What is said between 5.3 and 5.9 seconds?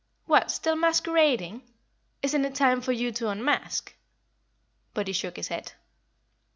his head.